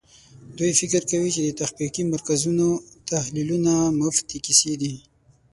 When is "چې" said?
1.35-1.41